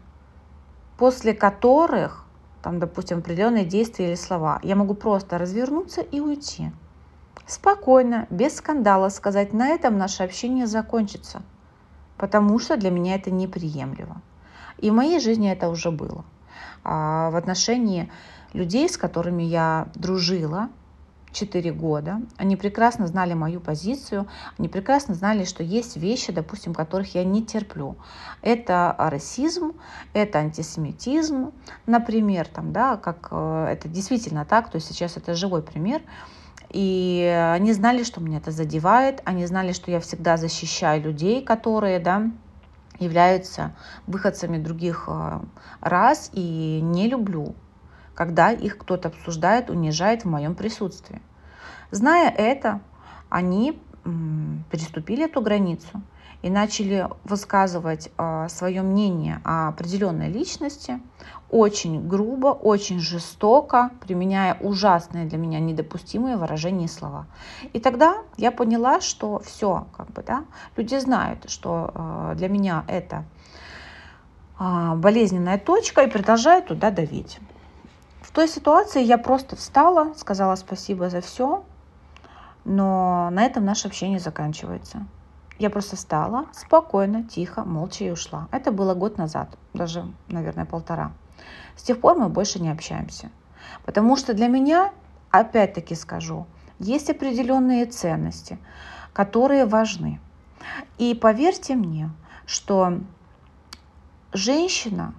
после 0.97 1.33
которых, 1.33 2.23
там, 2.61 2.79
допустим, 2.79 3.17
определенные 3.17 3.65
действия 3.65 4.07
или 4.07 4.15
слова, 4.15 4.61
я 4.63 4.77
могу 4.77 4.93
просто 4.93 5.37
развернуться 5.37 5.99
и 5.99 6.21
уйти. 6.21 6.71
Спокойно, 7.45 8.25
без 8.29 8.55
скандала 8.55 9.09
сказать, 9.09 9.51
на 9.51 9.67
этом 9.67 9.97
наше 9.97 10.23
общение 10.23 10.65
закончится– 10.65 11.41
потому 12.17 12.59
что 12.59 12.77
для 12.77 12.91
меня 12.91 13.15
это 13.15 13.31
неприемлемо. 13.31 14.21
И 14.77 14.91
в 14.91 14.93
моей 14.93 15.19
жизни 15.19 15.51
это 15.51 15.69
уже 15.69 15.91
было. 15.91 16.25
А 16.83 17.29
в 17.29 17.35
отношении 17.35 18.11
людей, 18.53 18.89
с 18.89 18.97
которыми 18.97 19.43
я 19.43 19.87
дружила 19.95 20.69
4 21.33 21.71
года, 21.71 22.21
они 22.37 22.55
прекрасно 22.55 23.07
знали 23.07 23.33
мою 23.33 23.59
позицию, 23.59 24.27
они 24.57 24.69
прекрасно 24.69 25.15
знали, 25.15 25.43
что 25.43 25.63
есть 25.63 25.97
вещи, 25.97 26.31
допустим, 26.31 26.73
которых 26.73 27.15
я 27.15 27.23
не 27.23 27.43
терплю. 27.43 27.97
Это 28.41 28.95
расизм, 28.97 29.73
это 30.13 30.39
антисемитизм, 30.39 31.51
например, 31.85 32.47
там, 32.47 32.71
да, 32.71 32.97
как 32.97 33.29
э, 33.31 33.67
это 33.71 33.87
действительно 33.87 34.45
так, 34.45 34.69
то 34.69 34.75
есть 34.75 34.87
сейчас 34.87 35.17
это 35.17 35.33
живой 35.33 35.63
пример, 35.63 36.01
и 36.73 37.51
они 37.53 37.71
знали, 37.71 38.03
что 38.03 38.19
меня 38.19 38.39
это 38.39 38.51
задевает, 38.51 39.21
они 39.25 39.45
знали, 39.45 39.71
что 39.73 39.91
я 39.91 39.99
всегда 39.99 40.37
защищаю 40.37 41.03
людей, 41.03 41.43
которые, 41.43 41.99
да, 41.99 42.31
являются 42.99 43.75
выходцами 44.07 44.57
других 44.57 45.05
э, 45.07 45.39
рас, 45.81 46.29
и 46.33 46.79
не 46.81 47.07
люблю, 47.07 47.55
когда 48.15 48.51
их 48.51 48.77
кто-то 48.79 49.09
обсуждает, 49.09 49.69
унижает 49.69 50.25
в 50.25 50.29
моем 50.29 50.55
присутствии. 50.55 51.21
Зная 51.91 52.29
это, 52.29 52.81
они 53.29 53.79
переступили 54.69 55.25
эту 55.25 55.41
границу 55.41 56.01
и 56.43 56.49
начали 56.49 57.07
высказывать 57.23 58.11
э, 58.17 58.47
свое 58.49 58.81
мнение 58.83 59.41
о 59.45 59.69
определенной 59.69 60.29
личности 60.29 60.99
очень 61.49 62.07
грубо, 62.07 62.47
очень 62.47 62.99
жестоко, 62.99 63.91
применяя 64.01 64.55
ужасные 64.59 65.25
для 65.25 65.37
меня 65.37 65.59
недопустимые 65.59 66.35
выражения 66.35 66.85
и 66.85 66.89
слова. 66.89 67.27
И 67.71 67.79
тогда 67.79 68.17
я 68.37 68.51
поняла, 68.51 68.99
что 68.99 69.39
все, 69.39 69.87
как 69.95 70.11
бы, 70.11 70.21
да, 70.21 70.43
люди 70.75 70.99
знают, 70.99 71.49
что 71.49 71.91
э, 71.93 72.33
для 72.35 72.49
меня 72.49 72.83
это 72.87 73.23
э, 74.59 74.95
болезненная 74.95 75.57
точка 75.57 76.01
и 76.01 76.09
продолжают 76.09 76.67
туда 76.67 76.91
давить. 76.91 77.39
В 78.21 78.31
той 78.31 78.49
ситуации 78.49 79.01
я 79.01 79.17
просто 79.17 79.55
встала, 79.55 80.13
сказала 80.17 80.55
спасибо 80.55 81.09
за 81.09 81.21
все, 81.21 81.63
но 82.65 83.29
на 83.31 83.45
этом 83.45 83.63
наше 83.63 83.87
общение 83.87 84.19
заканчивается. 84.19 85.05
Я 85.63 85.69
просто 85.69 85.95
встала, 85.95 86.47
спокойно, 86.51 87.23
тихо, 87.23 87.63
молча 87.63 88.03
и 88.03 88.11
ушла. 88.11 88.49
Это 88.51 88.69
было 88.69 88.95
год 88.95 89.17
назад, 89.17 89.57
даже, 89.73 90.05
наверное, 90.27 90.65
полтора. 90.65 91.13
С 91.77 91.83
тех 91.83 92.01
пор 92.01 92.17
мы 92.17 92.27
больше 92.27 92.59
не 92.59 92.69
общаемся. 92.69 93.29
Потому 93.85 94.17
что 94.17 94.33
для 94.33 94.49
меня, 94.49 94.91
опять-таки 95.31 95.95
скажу, 95.95 96.47
есть 96.79 97.09
определенные 97.09 97.85
ценности, 97.85 98.59
которые 99.13 99.65
важны. 99.65 100.19
И 100.97 101.15
поверьте 101.15 101.75
мне, 101.75 102.09
что 102.45 102.99
женщина, 104.33 105.13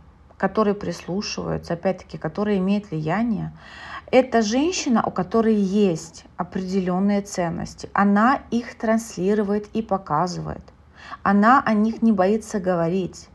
которая 0.45 0.75
прислушивается, 0.75 1.73
опять-таки, 1.73 2.19
которая 2.19 2.59
имеет 2.59 2.91
влияние, 2.91 3.57
это 4.11 4.43
женщина, 4.43 5.03
у 5.03 5.11
которой 5.11 5.55
есть 5.55 6.27
определенные 6.37 7.23
ценности. 7.23 7.89
Она 7.95 8.43
их 8.51 8.75
транслирует 8.75 9.69
и 9.73 9.81
показывает. 9.81 10.61
Она 11.23 11.63
о 11.65 11.73
них 11.73 12.03
не 12.03 12.13
боится 12.13 12.61
говорить. 12.61 13.31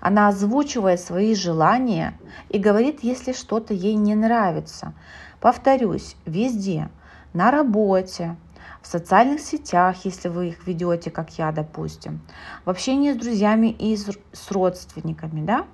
Она 0.00 0.28
озвучивает 0.28 1.00
свои 1.00 1.34
желания 1.34 2.18
и 2.48 2.58
говорит, 2.58 3.00
если 3.02 3.34
что-то 3.34 3.74
ей 3.74 3.96
не 3.96 4.14
нравится. 4.14 4.94
Повторюсь, 5.40 6.16
везде, 6.24 6.88
на 7.34 7.50
работе, 7.50 8.36
в 8.80 8.86
социальных 8.86 9.40
сетях, 9.42 9.96
если 10.06 10.28
вы 10.28 10.48
их 10.48 10.66
ведете, 10.66 11.10
как 11.10 11.36
я, 11.36 11.52
допустим, 11.52 12.22
в 12.64 12.70
общении 12.70 13.12
с 13.12 13.16
друзьями 13.16 13.66
и 13.66 13.94
с 13.98 14.50
родственниками, 14.50 15.44
да, 15.44 15.66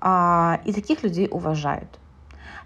и 0.00 0.72
таких 0.72 1.02
людей 1.04 1.28
уважают 1.30 1.98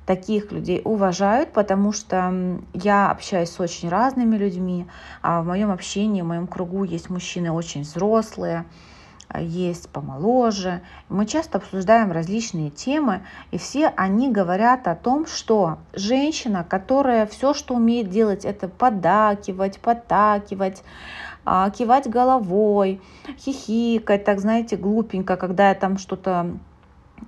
таких 0.07 0.53
людей 0.53 0.81
уважают, 0.85 1.53
потому 1.53 1.93
что 1.93 2.61
я 2.73 3.11
общаюсь 3.11 3.50
с 3.50 3.61
очень 3.61 3.88
разными 3.88 4.37
людьми. 4.37 4.87
А 5.21 5.43
в 5.43 5.47
моем 5.47 5.71
общении, 5.71 6.23
в 6.23 6.26
моем 6.26 6.47
кругу 6.47 6.85
есть 6.85 7.11
мужчины 7.11 7.50
очень 7.50 7.83
взрослые, 7.83 8.65
а, 9.29 9.41
есть 9.41 9.88
помоложе. 9.88 10.81
Мы 11.09 11.26
часто 11.26 11.59
обсуждаем 11.59 12.12
различные 12.12 12.71
темы, 12.71 13.23
и 13.50 13.59
все 13.59 13.88
они 13.97 14.31
говорят 14.31 14.87
о 14.87 14.95
том, 14.95 15.26
что 15.26 15.79
женщина, 15.93 16.65
которая 16.65 17.26
все, 17.26 17.53
что 17.53 17.75
умеет 17.75 18.09
делать, 18.09 18.45
это 18.45 18.69
подакивать, 18.69 19.81
подтакивать, 19.81 20.85
а, 21.45 21.69
кивать 21.71 22.09
головой, 22.09 23.00
хихикать, 23.38 24.25
так 24.25 24.38
знаете, 24.38 24.76
глупенько, 24.76 25.37
когда 25.37 25.71
я 25.71 25.75
там 25.75 25.99
что-то 25.99 26.57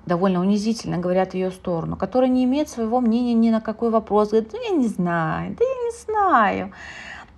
довольно 0.07 0.40
унизительно 0.40 0.99
говорят 0.99 1.33
в 1.33 1.35
ее 1.35 1.50
сторону, 1.50 1.97
которая 1.97 2.30
не 2.30 2.45
имеет 2.45 2.68
своего 2.68 3.00
мнения 3.00 3.35
ни 3.35 3.50
на 3.50 3.61
какой 3.61 3.90
вопрос, 3.90 4.30
говорит, 4.30 4.50
да 4.52 4.59
я 4.59 4.71
не 4.71 4.88
знаю, 4.88 5.57
да 5.59 5.64
я 5.64 5.85
не 5.85 5.90
знаю. 6.04 6.73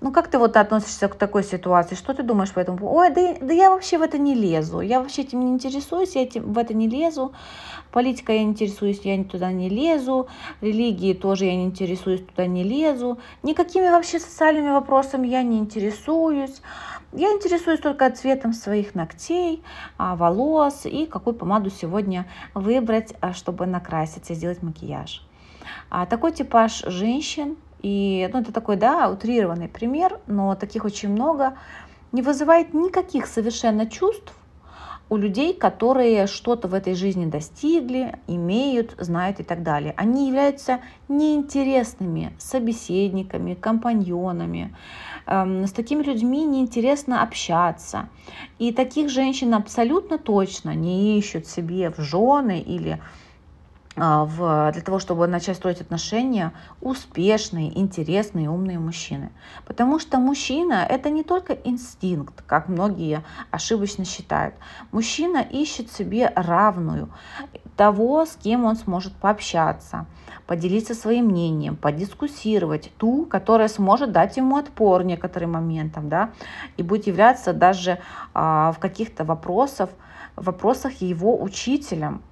Ну, 0.03 0.13
как 0.13 0.29
ты 0.29 0.39
вот 0.39 0.57
относишься 0.57 1.09
к 1.09 1.15
такой 1.15 1.45
ситуации? 1.45 1.95
Что 1.95 2.15
ты 2.15 2.23
думаешь 2.23 2.53
по 2.53 2.59
этому 2.59 2.79
поводу? 2.79 3.01
Ой, 3.01 3.11
да, 3.11 3.37
да 3.47 3.53
я 3.53 3.71
вообще 3.71 3.99
в 3.99 4.03
это 4.03 4.17
не 4.17 4.35
лезу. 4.35 4.81
Я 4.81 5.01
вообще 5.01 5.23
этим 5.23 5.41
не 5.41 5.53
интересуюсь, 5.53 6.17
я 6.17 6.23
этим, 6.23 6.55
в 6.55 6.59
это 6.59 6.73
не 6.73 6.89
лезу. 6.89 7.35
Политика 7.93 8.33
я 8.33 8.43
не 8.43 8.51
интересуюсь, 8.51 9.01
я 9.05 9.23
туда 9.25 9.53
не 9.53 9.69
лезу. 9.69 10.29
Религии 10.63 11.13
тоже 11.13 11.45
я 11.45 11.55
не 11.55 11.65
интересуюсь, 11.65 12.23
туда 12.23 12.47
не 12.47 12.63
лезу. 12.63 13.19
Никакими 13.43 13.91
вообще 13.91 14.19
социальными 14.19 14.71
вопросами 14.71 15.27
я 15.27 15.43
не 15.43 15.59
интересуюсь. 15.59 16.63
Я 17.13 17.29
интересуюсь 17.33 17.81
только 17.81 18.11
цветом 18.11 18.55
своих 18.55 18.95
ногтей, 18.95 19.63
а, 19.99 20.17
волос 20.17 20.87
и 20.87 21.05
какую 21.05 21.35
помаду 21.35 21.69
сегодня 21.69 22.27
выбрать, 22.55 23.13
а, 23.21 23.35
чтобы 23.35 23.67
накраситься, 23.67 24.35
сделать 24.35 24.63
макияж. 24.63 25.27
А 25.91 26.07
такой 26.07 26.33
типаж 26.33 26.85
женщин 26.87 27.57
и 27.83 28.29
ну, 28.33 28.41
это 28.41 28.53
такой, 28.53 28.77
да, 28.77 29.11
утрированный 29.11 29.69
пример, 29.69 30.21
но 30.27 30.55
таких 30.55 30.85
очень 30.85 31.11
много, 31.11 31.55
не 32.13 32.23
вызывает 32.23 32.75
никаких 32.75 33.27
совершенно 33.27 33.87
чувств 33.87 34.35
у 35.11 35.17
людей, 35.17 35.53
которые 35.53 36.29
что-то 36.29 36.69
в 36.69 36.75
этой 36.75 36.95
жизни 36.95 37.27
достигли, 37.27 38.15
имеют, 38.29 38.95
знают 38.99 39.41
и 39.41 39.43
так 39.43 39.65
далее. 39.65 39.93
Они 39.97 40.29
являются 40.29 40.81
неинтересными 41.09 42.33
собеседниками, 42.39 43.55
компаньонами. 43.55 44.75
Эм, 45.27 45.67
с 45.67 45.73
такими 45.73 46.05
людьми 46.05 46.45
неинтересно 46.45 47.23
общаться. 47.23 48.09
И 48.61 48.73
таких 48.73 49.11
женщин 49.11 49.53
абсолютно 49.53 50.17
точно 50.17 50.77
не 50.77 51.19
ищут 51.19 51.49
себе 51.49 51.91
в 51.91 51.99
жены 52.01 52.61
или 52.61 53.01
в, 54.01 54.73
для 54.73 54.81
того, 54.81 54.99
чтобы 54.99 55.27
начать 55.27 55.57
строить 55.57 55.83
отношения, 55.83 56.53
успешные, 56.81 57.79
интересные, 57.79 58.49
умные 58.49 58.79
мужчины. 58.79 59.31
Потому 59.67 59.99
что 59.99 60.19
мужчина– 60.19 60.87
это 60.89 61.11
не 61.11 61.23
только 61.23 61.53
инстинкт, 61.53 62.43
как 62.47 62.69
многие 62.69 63.23
ошибочно 63.51 64.07
считают. 64.07 64.55
Мужчина 64.91 65.39
ищет 65.39 65.93
себе 65.93 66.33
равную, 66.35 67.11
того, 67.77 68.25
с 68.25 68.37
кем 68.37 68.65
он 68.65 68.77
сможет 68.77 69.15
пообщаться, 69.15 70.07
поделиться 70.47 70.95
своим 70.95 71.27
мнением, 71.27 71.77
подискуссировать, 71.77 72.93
ту, 72.97 73.27
которая 73.27 73.69
сможет 73.69 74.13
дать 74.13 74.37
ему 74.37 74.57
отпор 74.57 75.05
некоторым 75.05 75.53
моментам, 75.53 76.09
да, 76.09 76.31
и 76.77 76.83
будет 76.83 77.07
являться 77.07 77.53
даже 77.53 77.99
а, 78.33 78.73
в 78.73 78.79
каких-то 78.79 79.25
вопросах, 79.25 79.91
вопросах 80.37 81.03
его 81.03 81.43
учителем, 81.43 82.23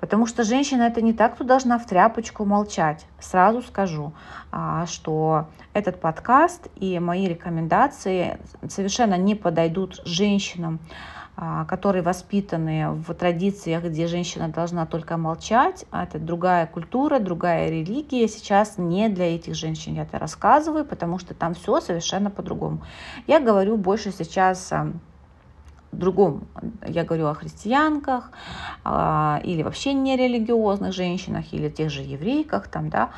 Потому 0.00 0.26
что 0.26 0.44
женщина 0.44 0.82
это 0.82 1.00
не 1.00 1.12
так, 1.12 1.34
кто 1.34 1.44
должна 1.44 1.78
в 1.78 1.86
тряпочку 1.86 2.44
молчать. 2.44 3.06
Сразу 3.20 3.62
скажу, 3.62 4.12
а, 4.52 4.86
что 4.86 5.48
этот 5.72 6.00
подкаст 6.00 6.68
и 6.76 6.98
мои 6.98 7.26
рекомендации 7.26 8.38
совершенно 8.68 9.16
не 9.16 9.34
подойдут 9.34 10.00
женщинам 10.04 10.80
а, 11.36 11.64
которые 11.64 12.02
воспитаны 12.02 12.90
в 12.92 13.12
традициях, 13.12 13.82
где 13.82 14.06
женщина 14.06 14.48
должна 14.48 14.86
только 14.86 15.16
молчать. 15.16 15.84
А 15.90 16.04
это 16.04 16.20
другая 16.20 16.66
культура, 16.68 17.18
другая 17.18 17.70
религия. 17.70 18.28
Сейчас 18.28 18.78
не 18.78 19.08
для 19.08 19.34
этих 19.34 19.56
женщин 19.56 19.94
я 19.94 20.02
это 20.02 20.20
рассказываю, 20.20 20.84
потому 20.84 21.18
что 21.18 21.34
там 21.34 21.54
все 21.54 21.80
совершенно 21.80 22.30
по-другому. 22.30 22.84
Я 23.26 23.40
говорю 23.40 23.76
больше 23.76 24.12
сейчас 24.12 24.72
о 24.72 24.92
другом. 25.98 26.46
Я 26.86 27.04
говорю 27.04 27.26
о 27.28 27.34
христианках 27.34 28.30
или 28.84 29.62
вообще 29.62 29.92
нерелигиозных 29.92 30.92
женщинах, 30.92 31.52
или 31.52 31.68
тех 31.68 31.90
же 31.90 32.02
еврейках. 32.02 32.68
Там, 32.68 32.90
да. 32.90 33.10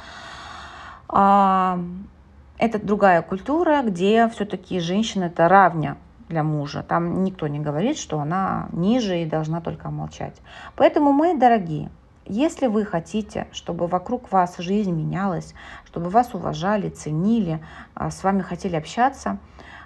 Это 2.59 2.79
другая 2.83 3.23
культура, 3.23 3.83
где 3.83 4.29
все-таки 4.29 4.81
женщина 4.81 5.25
это 5.25 5.49
равня 5.49 5.97
для 6.29 6.43
мужа. 6.43 6.83
Там 6.83 7.23
никто 7.23 7.47
не 7.49 7.61
говорит, 7.61 7.99
что 7.99 8.19
она 8.19 8.69
ниже 8.73 9.23
и 9.23 9.27
должна 9.27 9.61
только 9.61 9.91
молчать. 9.91 10.37
Поэтому, 10.75 11.13
мои 11.13 11.37
дорогие, 11.37 11.91
если 12.25 12.67
вы 12.67 12.85
хотите, 12.85 13.47
чтобы 13.53 13.87
вокруг 13.87 14.33
вас 14.33 14.57
жизнь 14.59 14.91
менялась, 14.91 15.55
чтобы 15.85 16.11
вас 16.11 16.35
уважали, 16.35 16.89
ценили, 16.89 17.65
а, 17.95 18.11
с 18.11 18.25
вами 18.25 18.43
хотели 18.43 18.75
общаться, 18.75 19.39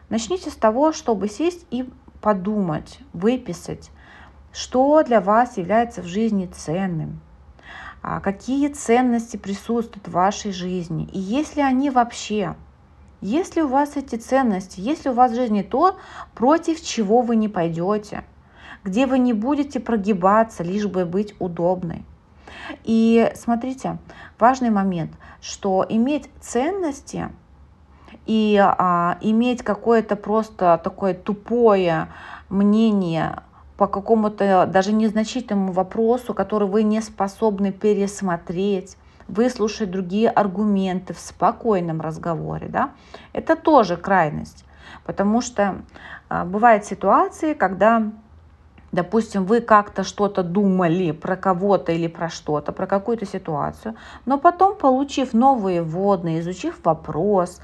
начните 0.08 0.50
с 0.50 0.56
того, 0.56 0.92
чтобы 0.92 1.28
сесть 1.28 1.66
и 1.70 1.90
подумать, 2.20 2.98
выписать, 3.12 3.90
что 4.52 5.02
для 5.02 5.20
вас 5.20 5.56
является 5.56 6.02
в 6.02 6.06
жизни 6.06 6.46
ценным, 6.46 7.20
а, 8.02 8.20
какие 8.20 8.68
ценности 8.68 9.36
присутствуют 9.36 10.08
в 10.08 10.12
вашей 10.12 10.52
жизни, 10.52 11.08
и 11.12 11.18
если 11.18 11.60
они 11.60 11.90
вообще 11.90 12.54
если 13.20 13.60
у 13.60 13.68
вас 13.68 13.96
эти 13.96 14.16
ценности, 14.16 14.80
если 14.80 15.10
у 15.10 15.12
вас 15.12 15.32
в 15.32 15.34
жизни 15.34 15.60
то, 15.62 15.98
против 16.34 16.82
чего 16.82 17.20
вы 17.20 17.36
не 17.36 17.48
пойдете, 17.48 18.24
где 18.82 19.06
вы 19.06 19.18
не 19.18 19.34
будете 19.34 19.78
прогибаться, 19.78 20.62
лишь 20.62 20.86
бы 20.86 21.04
быть 21.04 21.34
удобной. 21.38 22.02
И 22.84 23.30
смотрите, 23.34 23.98
важный 24.38 24.70
момент, 24.70 25.12
что 25.42 25.84
иметь 25.86 26.30
ценности 26.40 27.28
и 28.26 28.58
а, 28.60 29.18
иметь 29.20 29.62
какое-то 29.62 30.16
просто 30.16 30.80
такое 30.82 31.14
тупое 31.14 32.08
мнение 32.48 33.42
по 33.76 33.86
какому-то 33.86 34.68
даже 34.70 34.92
незначительному 34.92 35.72
вопросу, 35.72 36.34
который 36.34 36.68
вы 36.68 36.82
не 36.82 37.00
способны 37.00 37.72
пересмотреть, 37.72 38.96
выслушать 39.26 39.90
другие 39.90 40.28
аргументы 40.28 41.14
в 41.14 41.18
спокойном 41.18 42.00
разговоре, 42.00 42.68
да, 42.68 42.90
это 43.32 43.56
тоже 43.56 43.96
крайность. 43.96 44.64
Потому 45.04 45.40
что 45.40 45.82
а, 46.28 46.44
бывают 46.44 46.84
ситуации, 46.84 47.54
когда 47.54 48.10
Допустим, 48.92 49.44
вы 49.44 49.60
как-то 49.60 50.02
что-то 50.02 50.42
думали 50.42 51.12
про 51.12 51.36
кого-то 51.36 51.92
или 51.92 52.08
про 52.08 52.28
что-то, 52.28 52.72
про 52.72 52.88
какую-то 52.88 53.24
ситуацию, 53.24 53.94
но 54.26 54.36
потом, 54.36 54.76
получив 54.76 55.32
новые 55.32 55.82
вводные, 55.82 56.40
изучив 56.40 56.80
вопрос, 56.82 57.60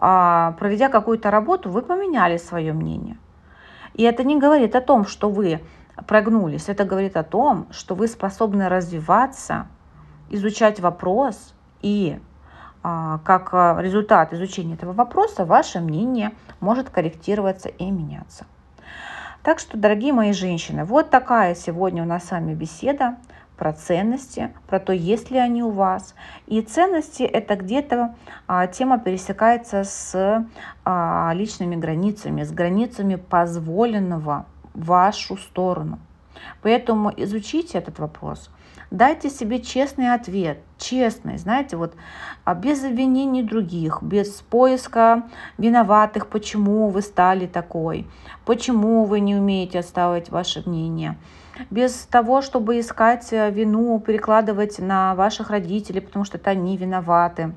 проведя 0.00 0.88
какую-то 0.88 1.30
работу, 1.30 1.70
вы 1.70 1.82
поменяли 1.82 2.38
свое 2.38 2.72
мнение. 2.72 3.18
И 3.94 4.02
это 4.02 4.24
не 4.24 4.38
говорит 4.38 4.74
о 4.74 4.80
том, 4.80 5.04
что 5.04 5.28
вы 5.28 5.60
прогнулись, 6.06 6.68
это 6.68 6.84
говорит 6.84 7.16
о 7.16 7.22
том, 7.22 7.66
что 7.70 7.94
вы 7.94 8.08
способны 8.08 8.68
развиваться, 8.68 9.66
изучать 10.30 10.80
вопрос 10.80 11.54
и 11.82 12.18
а, 12.82 13.18
как 13.24 13.50
а, 13.52 13.76
результат 13.80 14.32
изучения 14.32 14.74
этого 14.74 14.92
вопроса 14.92 15.44
ваше 15.44 15.80
мнение 15.80 16.32
может 16.60 16.88
корректироваться 16.88 17.68
и 17.68 17.90
меняться. 17.90 18.46
Так 19.42 19.58
что, 19.58 19.76
дорогие 19.76 20.12
мои 20.12 20.32
женщины, 20.32 20.84
вот 20.84 21.10
такая 21.10 21.54
сегодня 21.54 22.02
у 22.02 22.06
нас 22.06 22.24
с 22.24 22.30
вами 22.30 22.54
беседа 22.54 23.16
про 23.60 23.74
ценности, 23.74 24.50
про 24.68 24.80
то, 24.80 24.94
есть 24.94 25.30
ли 25.30 25.36
они 25.36 25.62
у 25.62 25.70
вас. 25.70 26.14
И 26.46 26.62
ценности 26.62 27.24
это 27.24 27.56
где-то 27.56 28.14
а, 28.46 28.66
тема 28.66 28.98
пересекается 28.98 29.84
с 29.84 30.46
а, 30.86 31.32
личными 31.34 31.76
границами, 31.76 32.42
с 32.42 32.52
границами 32.52 33.16
позволенного 33.16 34.46
в 34.72 34.86
вашу 34.86 35.36
сторону. 35.36 35.98
Поэтому 36.62 37.12
изучите 37.14 37.76
этот 37.76 37.98
вопрос, 37.98 38.50
Дайте 38.90 39.30
себе 39.30 39.60
честный 39.60 40.12
ответ, 40.12 40.58
честный, 40.76 41.38
знаете, 41.38 41.76
вот 41.76 41.94
а 42.44 42.54
без 42.54 42.82
обвинений 42.82 43.44
других, 43.44 44.02
без 44.02 44.42
поиска 44.42 45.22
виноватых, 45.58 46.26
почему 46.26 46.88
вы 46.88 47.02
стали 47.02 47.46
такой, 47.46 48.06
почему 48.44 49.04
вы 49.04 49.20
не 49.20 49.36
умеете 49.36 49.78
отставить 49.78 50.30
ваше 50.30 50.62
мнение 50.66 51.16
без 51.68 52.06
того, 52.10 52.40
чтобы 52.42 52.80
искать 52.80 53.30
вину, 53.32 54.00
перекладывать 54.00 54.78
на 54.78 55.14
ваших 55.14 55.50
родителей, 55.50 56.00
потому 56.00 56.24
что 56.24 56.38
это 56.38 56.50
они 56.50 56.76
виноваты. 56.76 57.52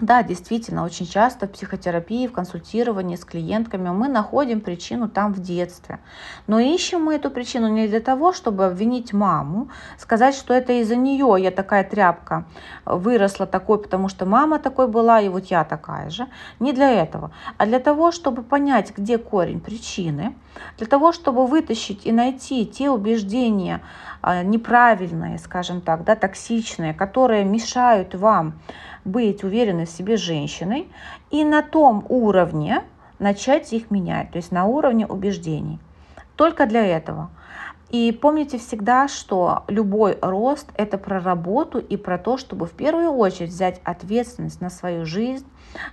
Да, 0.00 0.22
действительно, 0.22 0.84
очень 0.84 1.06
часто 1.06 1.46
в 1.46 1.50
психотерапии, 1.50 2.26
в 2.26 2.32
консультировании 2.32 3.16
с 3.16 3.24
клиентками 3.24 3.90
мы 3.90 4.08
находим 4.08 4.62
причину 4.62 5.10
там 5.10 5.34
в 5.34 5.40
детстве. 5.40 6.00
Но 6.46 6.58
ищем 6.58 7.04
мы 7.04 7.16
эту 7.16 7.30
причину 7.30 7.68
не 7.68 7.86
для 7.86 8.00
того, 8.00 8.32
чтобы 8.32 8.64
обвинить 8.64 9.12
маму, 9.12 9.68
сказать, 9.98 10.34
что 10.34 10.54
это 10.54 10.72
из-за 10.80 10.96
нее 10.96 11.36
я 11.38 11.50
такая 11.50 11.84
тряпка 11.84 12.46
выросла 12.86 13.46
такой, 13.46 13.78
потому 13.78 14.08
что 14.08 14.24
мама 14.24 14.58
такой 14.58 14.88
была, 14.88 15.20
и 15.20 15.28
вот 15.28 15.46
я 15.46 15.64
такая 15.64 16.08
же. 16.08 16.26
Не 16.60 16.72
для 16.72 16.90
этого, 16.90 17.30
а 17.58 17.66
для 17.66 17.78
того, 17.78 18.10
чтобы 18.10 18.42
понять, 18.42 18.94
где 18.96 19.18
корень 19.18 19.60
причины, 19.60 20.34
для 20.78 20.86
того, 20.86 21.12
чтобы 21.12 21.46
вытащить 21.46 22.06
и 22.06 22.12
найти 22.12 22.64
те 22.64 22.88
убеждения 22.88 23.82
неправильные, 24.22 25.38
скажем 25.38 25.80
так, 25.80 26.04
да, 26.04 26.16
токсичные, 26.16 26.94
которые 26.94 27.44
мешают 27.44 28.14
вам 28.14 28.54
быть 29.04 29.44
уверенной 29.44 29.86
в 29.86 29.90
себе 29.90 30.16
женщиной 30.16 30.88
и 31.30 31.44
на 31.44 31.62
том 31.62 32.04
уровне 32.08 32.82
начать 33.18 33.72
их 33.72 33.90
менять, 33.90 34.30
то 34.32 34.36
есть 34.36 34.52
на 34.52 34.64
уровне 34.66 35.06
убеждений. 35.06 35.78
Только 36.36 36.66
для 36.66 36.84
этого. 36.84 37.30
И 37.90 38.12
помните 38.12 38.58
всегда, 38.58 39.08
что 39.08 39.64
любой 39.66 40.16
рост– 40.22 40.68
это 40.76 40.96
про 40.96 41.20
работу 41.20 41.78
и 41.78 41.96
про 41.96 42.18
то, 42.18 42.38
чтобы 42.38 42.66
в 42.66 42.70
первую 42.70 43.10
очередь 43.10 43.50
взять 43.50 43.80
ответственность 43.84 44.60
на 44.60 44.70
свою 44.70 45.04
жизнь, 45.04 45.46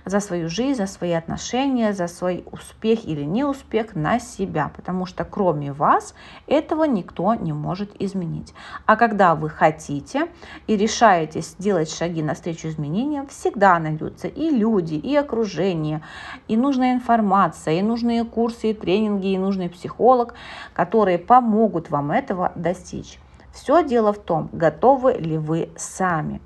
за 0.04 0.20
свою 0.20 0.48
жизнь, 0.48 0.78
за 0.78 0.86
свои 0.86 1.12
отношения, 1.12 1.92
за 1.92 2.08
свой 2.08 2.44
успех 2.50 3.04
или 3.04 3.22
неуспех 3.22 3.94
на 3.94 4.18
себя, 4.18 4.70
потому 4.74 5.06
что 5.06 5.24
кроме 5.24 5.72
вас 5.72 6.14
этого 6.46 6.84
никто 6.84 7.34
не 7.34 7.52
может 7.52 7.90
изменить. 8.00 8.54
А 8.86 8.96
когда 8.96 9.34
вы 9.34 9.50
хотите 9.50 10.28
и 10.66 10.76
решаетесь 10.76 11.54
делать 11.58 11.90
шаги 11.90 12.22
навстречу 12.22 12.68
изменениям, 12.68 13.26
всегда 13.26 13.78
найдутся 13.78 14.28
и 14.28 14.50
люди, 14.50 14.94
и 14.94 15.14
окружение, 15.16 16.02
и 16.48 16.56
нужная 16.56 16.94
информация, 16.94 17.74
и 17.74 17.82
нужные 17.82 18.24
курсы, 18.24 18.70
и 18.70 18.74
тренинги, 18.74 19.28
и 19.28 19.38
нужный 19.38 19.68
психолог, 19.68 20.34
которые 20.74 21.18
помогут 21.18 21.90
вам 21.90 22.10
этого 22.10 22.52
достичь. 22.54 23.18
Все 23.52 23.82
дело 23.82 24.12
в 24.12 24.18
том, 24.18 24.48
готовы 24.52 25.14
ли 25.14 25.36
вы 25.36 25.70
сами 25.76 26.40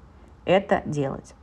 это 0.44 0.82
делать. 0.86 1.34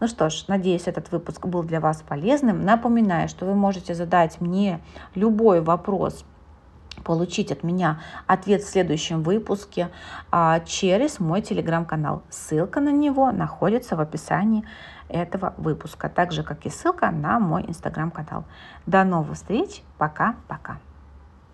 Ну 0.00 0.08
что 0.08 0.30
ж, 0.30 0.44
надеюсь, 0.48 0.86
этот 0.86 1.10
выпуск 1.12 1.46
был 1.46 1.62
для 1.62 1.80
вас 1.80 2.02
полезным. 2.02 2.64
Напоминаю, 2.64 3.28
что 3.28 3.46
вы 3.46 3.54
можете 3.54 3.94
задать 3.94 4.40
мне 4.40 4.80
любой 5.14 5.60
вопрос 5.60 6.24
получить 7.04 7.52
от 7.52 7.62
меня 7.62 8.00
ответ 8.26 8.62
в 8.62 8.68
следующем 8.68 9.22
выпуске 9.22 9.90
а, 10.30 10.60
через 10.60 11.20
мой 11.20 11.40
телеграм-канал. 11.40 12.22
Ссылка 12.30 12.80
на 12.80 12.90
него 12.90 13.30
находится 13.30 13.96
в 13.96 14.00
описании 14.00 14.64
этого 15.08 15.54
выпуска, 15.56 16.08
так 16.08 16.32
же 16.32 16.42
как 16.42 16.66
и 16.66 16.70
ссылка 16.70 17.10
на 17.10 17.38
мой 17.38 17.64
инстаграм-канал. 17.66 18.44
До 18.86 19.04
новых 19.04 19.36
встреч, 19.36 19.82
пока-пока. 19.98 20.78